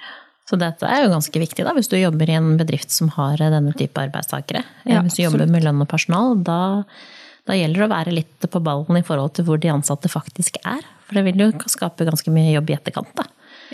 Så 0.47 0.55
dette 0.61 0.87
er 0.87 1.03
jo 1.03 1.11
ganske 1.11 1.41
viktig 1.43 1.65
da, 1.67 1.73
hvis 1.75 1.91
du 1.91 1.97
jobber 1.99 2.31
i 2.31 2.37
en 2.39 2.53
bedrift 2.61 2.93
som 2.95 3.11
har 3.17 3.41
denne 3.43 3.73
type 3.75 3.99
arbeidstakere. 3.99 4.63
Ja, 4.87 5.01
hvis 5.03 5.19
du 5.19 5.25
jobber 5.25 5.49
med 5.51 5.67
lønn 5.67 5.83
og 5.83 5.89
personal, 5.91 6.37
da, 6.47 6.85
da, 7.47 7.55
gjelder 7.55 7.83
det 7.83 7.87
å 7.87 7.95
være 7.95 8.15
litt 8.15 8.47
på 8.51 8.61
ballen 8.63 8.99
i 8.99 9.05
forhold 9.07 9.37
til 9.37 9.47
hvor 9.47 9.61
de 9.63 9.71
ansatte 9.71 10.11
faktisk 10.11 10.59
er. 10.65 10.83
For 11.07 11.19
det 11.19 11.27
vil 11.29 11.45
jo 11.45 11.51
skape 11.71 12.07
ganske 12.09 12.33
mye 12.35 12.55
jobb 12.57 12.73
i 12.73 12.77
etterkant. 12.79 13.13
da. 13.19 13.27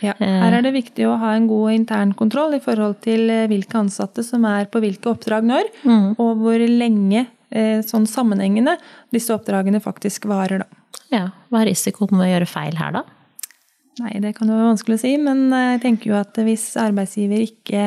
Ja, 0.03 0.15
her 0.19 0.57
er 0.57 0.65
det 0.65 0.73
viktig 0.75 1.05
å 1.07 1.17
ha 1.21 1.35
en 1.37 1.47
god 1.51 1.75
internkontroll 1.75 2.57
i 2.57 2.63
forhold 2.65 2.99
til 3.05 3.29
eh, 3.31 3.47
hvilke 3.51 3.77
ansatte 3.83 4.25
som 4.25 4.45
er 4.49 4.69
på 4.73 4.81
hvilke 4.83 5.11
oppdrag 5.13 5.45
når, 5.47 5.69
mm. 5.85 6.07
og 6.23 6.41
hvor 6.41 6.65
lenge 6.65 7.27
eh, 7.53 7.83
sånn 7.87 8.09
sammenhengende 8.09 8.79
disse 9.15 9.35
oppdragene 9.37 9.83
faktisk 9.85 10.27
varer. 10.31 10.65
Da. 10.65 11.03
Ja, 11.13 11.27
Hva 11.53 11.63
er 11.63 11.71
risikoen 11.73 12.17
med 12.17 12.27
å 12.27 12.31
gjøre 12.33 12.49
feil 12.51 12.81
her, 12.81 12.97
da? 13.01 13.05
Nei, 14.01 14.17
det 14.25 14.33
kan 14.39 14.49
jo 14.49 14.57
være 14.57 14.73
vanskelig 14.73 14.97
å 14.97 15.03
si, 15.03 15.13
men 15.21 15.51
jeg 15.53 15.83
tenker 15.83 16.15
jo 16.15 16.17
at 16.17 16.39
hvis 16.41 16.71
arbeidsgiver 16.81 17.45
ikke 17.45 17.83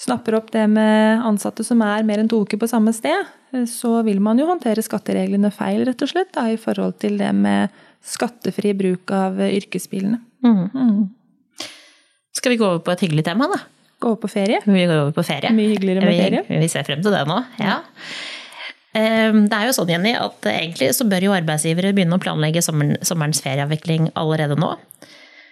snapper 0.00 0.36
opp 0.36 0.50
det 0.52 0.66
med 0.68 1.24
ansatte 1.24 1.64
som 1.64 1.80
er 1.84 2.04
mer 2.08 2.20
enn 2.20 2.28
to 2.28 2.42
uker 2.44 2.60
på 2.60 2.68
samme 2.68 2.92
sted, 2.96 3.24
så 3.70 3.96
vil 4.06 4.20
man 4.22 4.38
jo 4.38 4.46
håndtere 4.48 4.84
skattereglene 4.84 5.50
feil, 5.54 5.82
rett 5.88 6.02
og 6.04 6.10
slett, 6.12 6.30
da, 6.36 6.46
i 6.50 6.58
forhold 6.60 6.98
til 7.02 7.18
det 7.20 7.32
med 7.36 7.74
skattefri 8.06 8.72
bruk 8.78 9.10
av 9.12 9.40
yrkesbilene. 9.44 10.20
Mm. 10.46 10.66
Mm. 10.70 11.68
Skal 12.36 12.54
vi 12.54 12.60
gå 12.60 12.66
over 12.68 12.82
på 12.86 12.94
et 12.94 13.04
hyggelig 13.04 13.26
tema, 13.26 13.50
da? 13.50 13.60
Gå 14.00 14.14
over 14.14 14.22
på 14.22 14.30
ferie? 14.32 14.62
Vi 14.64 14.84
går 14.86 14.96
over 14.96 15.16
på 15.16 15.24
ferie. 15.26 15.52
Mye 15.52 15.74
hyggeligere 15.74 16.06
med 16.06 16.20
ferie. 16.22 16.44
Vi, 16.48 16.60
vi 16.62 16.70
ser 16.72 16.86
frem 16.86 17.02
til 17.04 17.12
det 17.12 17.24
nå, 17.28 17.40
ja. 17.60 17.80
Ehm, 18.98 19.44
det 19.50 19.58
er 19.58 19.68
jo 19.68 19.74
sånn, 19.76 19.90
Jenny, 19.92 20.14
at 20.18 20.46
egentlig 20.50 20.90
så 20.96 21.06
bør 21.06 21.28
jo 21.28 21.34
arbeidsgivere 21.36 21.92
begynne 21.94 22.16
å 22.16 22.22
planlegge 22.22 22.62
sommerens 22.64 23.42
ferieavvikling 23.44 24.10
allerede 24.18 24.56
nå. 24.58 24.72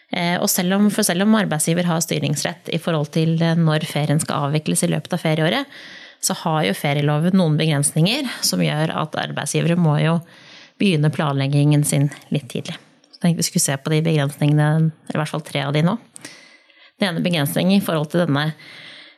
Eh, 0.09 0.39
og 0.41 0.49
selv 0.49 0.79
om, 0.79 0.89
for 0.91 1.05
selv 1.05 1.27
om 1.27 1.37
arbeidsgiver 1.37 1.87
har 1.87 2.01
styringsrett 2.03 2.71
i 2.73 2.81
forhold 2.81 3.13
til 3.13 3.37
når 3.37 3.85
ferien 3.91 4.21
skal 4.23 4.49
avvikles 4.49 4.87
i 4.87 4.91
løpet 4.95 5.15
av 5.15 5.23
ferieåret, 5.23 5.79
så 6.25 6.35
har 6.43 6.65
jo 6.67 6.77
ferieloven 6.77 7.37
noen 7.39 7.57
begrensninger 7.61 8.27
som 8.45 8.63
gjør 8.63 8.93
at 9.05 9.17
arbeidsgivere 9.21 9.79
må 9.79 9.97
jo 10.03 10.19
begynne 10.79 11.11
planleggingen 11.15 11.85
sin 11.87 12.09
litt 12.35 12.49
tidlig. 12.53 12.77
Så 13.13 13.23
tenkte 13.23 13.43
vi 13.43 13.49
skulle 13.49 13.67
se 13.67 13.79
på 13.83 13.93
de 13.93 14.03
begrensningene, 14.07 14.91
i 15.11 15.17
hvert 15.17 15.31
fall 15.31 15.45
tre 15.47 15.65
av 15.67 15.75
de 15.75 15.85
nå. 15.87 15.97
Den 16.99 17.13
ene 17.13 17.25
begrensningen 17.25 17.79
i 17.79 17.85
forhold 17.85 18.13
til 18.13 18.25
denne 18.25 18.51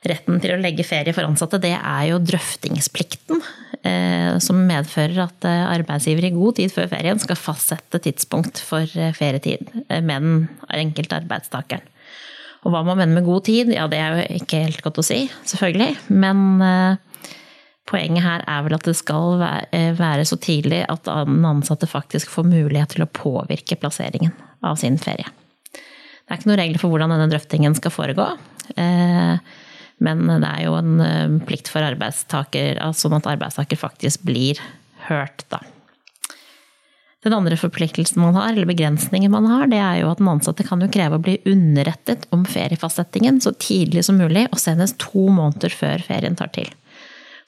retten 0.09 0.41
til 0.41 0.55
å 0.55 0.61
legge 0.61 0.87
ferie 0.89 1.13
for 1.17 1.29
ansatte, 1.29 1.61
det 1.61 1.75
er 1.77 2.05
jo 2.09 2.21
drøftingsplikten. 2.25 3.43
Eh, 3.81 4.37
som 4.45 4.59
medfører 4.69 5.23
at 5.25 5.47
eh, 5.49 5.63
arbeidsgiver 5.73 6.27
i 6.29 6.35
god 6.35 6.59
tid 6.59 6.73
før 6.73 6.89
ferien 6.91 7.21
skal 7.21 7.39
fastsette 7.41 8.01
tidspunkt 8.05 8.61
for 8.61 8.85
eh, 8.85 9.15
ferietid 9.17 9.71
med 9.89 10.11
den 10.11 10.35
enkelte 10.83 11.17
arbeidstakeren. 11.23 11.87
Og 12.65 12.75
hva 12.75 12.83
man 12.85 12.99
mener 12.99 13.17
med 13.17 13.29
god 13.29 13.47
tid, 13.49 13.71
ja 13.73 13.87
det 13.91 14.01
er 14.01 14.17
jo 14.19 14.41
ikke 14.43 14.65
helt 14.67 14.83
godt 14.85 15.01
å 15.01 15.07
si, 15.07 15.23
selvfølgelig. 15.49 15.95
Men 16.13 16.43
eh, 16.65 17.33
poenget 17.89 18.27
her 18.27 18.45
er 18.45 18.67
vel 18.67 18.77
at 18.77 18.85
det 18.89 18.97
skal 18.99 19.39
være, 19.41 19.85
være 19.99 20.27
så 20.29 20.37
tidlig 20.41 20.83
at 20.93 21.09
den 21.09 21.41
ansatte 21.49 21.89
faktisk 21.91 22.33
får 22.35 22.51
mulighet 22.51 22.97
til 22.97 23.07
å 23.07 23.11
påvirke 23.11 23.81
plasseringen 23.81 24.37
av 24.67 24.77
sin 24.81 25.01
ferie. 25.01 25.27
Det 25.73 26.37
er 26.37 26.39
ikke 26.39 26.53
noen 26.53 26.61
regler 26.61 26.83
for 26.83 26.93
hvordan 26.93 27.11
denne 27.17 27.31
drøftingen 27.33 27.75
skal 27.75 27.91
foregå. 27.91 28.29
Men 28.79 30.21
det 30.31 30.47
er 30.47 30.63
jo 30.69 30.77
en 30.79 31.41
plikt 31.49 31.73
for 31.73 31.83
arbeidstaker, 31.83 32.79
sånn 32.95 33.17
at 33.19 33.27
arbeidstaker 33.33 33.81
faktisk 33.81 34.23
blir 34.29 34.61
hørt, 35.09 35.43
da. 35.51 35.59
Den 37.21 37.35
andre 37.37 37.57
forpliktelsen 37.61 38.23
man 38.23 38.37
har, 38.39 38.55
eller 38.55 38.69
begrensningen 38.69 39.33
man 39.33 39.45
har, 39.51 39.67
det 39.69 39.77
er 39.77 39.99
jo 40.01 40.09
at 40.09 40.21
den 40.23 40.31
ansatte 40.33 40.65
kan 40.65 40.81
jo 40.81 40.89
kreve 40.93 41.19
å 41.19 41.25
bli 41.25 41.37
underrettet 41.49 42.25
om 42.33 42.47
feriefastsettingen 42.49 43.43
så 43.45 43.53
tidlig 43.61 44.07
som 44.07 44.17
mulig, 44.17 44.47
og 44.49 44.61
senest 44.61 44.97
to 45.03 45.27
måneder 45.29 45.75
før 45.75 46.01
ferien 46.07 46.39
tar 46.39 46.49
til. 46.57 46.71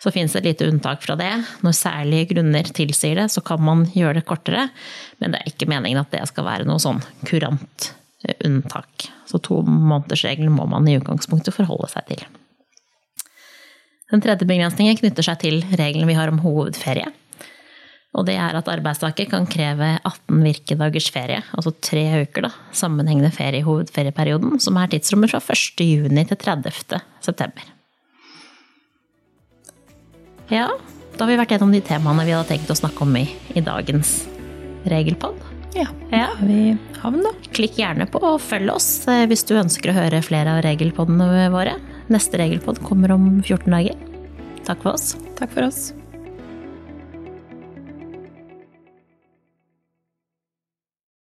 Så 0.02 0.10
finnes 0.12 0.34
det 0.34 0.42
et 0.42 0.48
lite 0.50 0.68
unntak 0.68 1.00
fra 1.04 1.16
det. 1.16 1.30
Når 1.64 1.76
særlige 1.78 2.32
grunner 2.34 2.68
tilsier 2.74 3.16
det, 3.22 3.28
så 3.32 3.40
kan 3.46 3.62
man 3.64 3.86
gjøre 3.94 4.18
det 4.18 4.26
kortere, 4.28 4.66
men 5.22 5.32
det 5.32 5.40
er 5.40 5.52
ikke 5.54 5.70
meningen 5.70 6.02
at 6.02 6.12
det 6.12 6.26
skal 6.28 6.48
være 6.50 6.68
noe 6.68 6.82
sånn 6.82 7.00
kurant 7.24 7.92
eh, 8.26 8.36
unntak. 8.44 9.08
Så 9.30 9.40
to 9.40 9.62
månedersregelen 9.64 10.52
må 10.52 10.66
man 10.68 10.90
i 10.90 10.98
utgangspunktet 10.98 11.56
forholde 11.56 11.88
seg 11.94 12.10
til. 12.10 12.26
Den 14.12 14.20
tredje 14.20 14.44
begrensningen 14.44 14.98
knytter 14.98 15.24
seg 15.24 15.40
til 15.40 15.62
reglene 15.78 16.10
vi 16.10 16.18
har 16.18 16.28
om 16.28 16.42
hovedferie. 16.44 17.08
Og 18.12 18.26
det 18.28 18.34
er 18.36 18.56
at 18.58 18.68
arbeidstaker 18.68 19.28
kan 19.30 19.46
kreve 19.48 19.94
18 20.04 20.42
virkedagers 20.44 21.08
ferie, 21.14 21.40
altså 21.56 21.72
tre 21.80 22.04
uker, 22.26 22.44
da, 22.44 22.50
sammenhengende 22.76 23.32
ferie 23.32 23.62
i 23.62 23.66
hovedferieperioden, 23.66 24.58
som 24.60 24.76
er 24.76 24.90
tidsrommet 24.92 25.32
fra 25.32 25.40
1. 25.40 25.80
juni 25.80 26.26
til 26.28 26.40
30. 26.42 27.00
september. 27.24 27.70
Ja, 30.52 30.68
da 31.16 31.24
har 31.24 31.30
vi 31.30 31.38
vært 31.40 31.54
gjennom 31.54 31.72
de 31.72 31.80
temaene 31.84 32.26
vi 32.28 32.36
hadde 32.36 32.50
tenkt 32.52 32.72
å 32.72 32.76
snakke 32.76 33.06
om 33.06 33.16
i, 33.16 33.24
i 33.56 33.64
dagens 33.64 34.26
regelpod. 34.92 35.40
Ja, 35.72 35.86
da 36.10 36.26
er 36.26 36.44
vi 36.44 36.74
havn, 37.00 37.22
da. 37.24 37.32
Klikk 37.56 37.80
gjerne 37.80 38.04
på 38.12 38.20
og 38.20 38.42
følg 38.44 38.74
oss 38.74 38.90
eh, 39.08 39.24
hvis 39.30 39.46
du 39.48 39.54
ønsker 39.56 39.88
å 39.88 39.96
høre 39.96 40.20
flere 40.24 40.58
av 40.58 40.66
regelpodene 40.66 41.48
våre. 41.54 41.78
Neste 42.12 42.42
regelpod 42.42 42.82
kommer 42.84 43.16
om 43.16 43.40
14 43.40 43.72
dager. 43.72 43.96
Takk 44.68 44.84
for 44.84 44.92
oss. 44.92 45.14
Takk 45.40 45.56
for 45.56 45.70
oss. 45.70 45.92